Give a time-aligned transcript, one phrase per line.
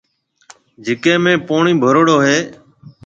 [0.85, 2.37] جڪَي ۾ پوڻِي ڀروڙو هيَ۔